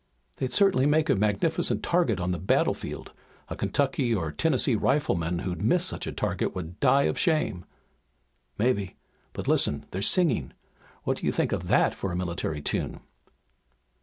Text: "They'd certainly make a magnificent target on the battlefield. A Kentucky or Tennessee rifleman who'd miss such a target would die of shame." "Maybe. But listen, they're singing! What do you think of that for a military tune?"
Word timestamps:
"They'd 0.37 0.51
certainly 0.51 0.87
make 0.87 1.11
a 1.11 1.15
magnificent 1.15 1.83
target 1.83 2.19
on 2.19 2.31
the 2.31 2.39
battlefield. 2.39 3.13
A 3.49 3.55
Kentucky 3.55 4.15
or 4.15 4.31
Tennessee 4.31 4.73
rifleman 4.73 5.43
who'd 5.45 5.61
miss 5.61 5.85
such 5.85 6.07
a 6.07 6.11
target 6.11 6.55
would 6.55 6.79
die 6.79 7.03
of 7.03 7.19
shame." 7.19 7.65
"Maybe. 8.57 8.95
But 9.31 9.47
listen, 9.47 9.85
they're 9.91 10.01
singing! 10.01 10.53
What 11.03 11.17
do 11.17 11.27
you 11.27 11.31
think 11.31 11.51
of 11.51 11.67
that 11.67 11.93
for 11.93 12.11
a 12.11 12.15
military 12.15 12.63
tune?" 12.63 13.01